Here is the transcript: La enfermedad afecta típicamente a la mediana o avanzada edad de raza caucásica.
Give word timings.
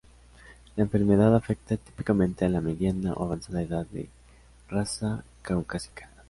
La 0.75 0.83
enfermedad 0.85 1.35
afecta 1.35 1.77
típicamente 1.77 2.43
a 2.43 2.49
la 2.49 2.59
mediana 2.59 3.13
o 3.13 3.23
avanzada 3.23 3.61
edad 3.61 3.85
de 3.85 4.09
raza 4.67 5.23
caucásica. 5.43 6.09